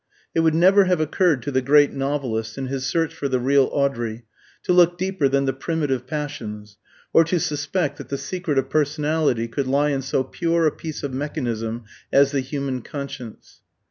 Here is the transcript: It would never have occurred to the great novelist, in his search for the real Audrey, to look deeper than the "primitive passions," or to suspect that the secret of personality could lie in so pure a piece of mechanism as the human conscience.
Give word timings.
It 0.33 0.39
would 0.39 0.55
never 0.55 0.85
have 0.85 0.99
occurred 0.99 1.43
to 1.43 1.51
the 1.51 1.61
great 1.61 1.93
novelist, 1.93 2.57
in 2.57 2.65
his 2.65 2.87
search 2.87 3.13
for 3.13 3.27
the 3.27 3.39
real 3.39 3.69
Audrey, 3.71 4.23
to 4.63 4.73
look 4.73 4.97
deeper 4.97 5.29
than 5.29 5.45
the 5.45 5.53
"primitive 5.53 6.07
passions," 6.07 6.79
or 7.13 7.23
to 7.25 7.39
suspect 7.39 7.99
that 7.99 8.09
the 8.09 8.17
secret 8.17 8.57
of 8.57 8.67
personality 8.71 9.47
could 9.47 9.67
lie 9.67 9.89
in 9.89 10.01
so 10.01 10.23
pure 10.23 10.65
a 10.65 10.71
piece 10.75 11.03
of 11.03 11.13
mechanism 11.13 11.83
as 12.11 12.31
the 12.31 12.39
human 12.41 12.81
conscience. 12.81 13.61